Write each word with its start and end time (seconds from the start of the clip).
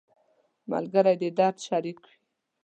ملګری 0.71 1.15
د 1.21 1.23
درد 1.37 1.57
شریک 1.67 1.97
وي 2.07 2.15